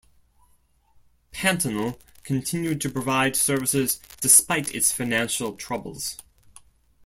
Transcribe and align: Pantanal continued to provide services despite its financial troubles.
Pantanal 1.31 1.99
continued 2.23 2.81
to 2.81 2.89
provide 2.89 3.35
services 3.35 3.99
despite 4.19 4.73
its 4.73 4.91
financial 4.91 5.53
troubles. 5.55 6.17